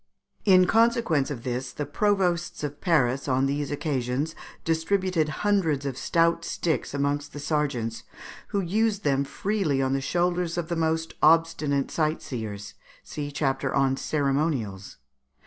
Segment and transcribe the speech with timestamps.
[0.45, 4.33] In consequence of this the Provosts of Paris on these occasions
[4.65, 8.01] distributed hundreds of stout sticks amongst the sergeants,
[8.47, 13.75] who used them freely on the shoulders of the most obstinate sight seers (see chapter
[13.75, 14.97] on Ceremonials).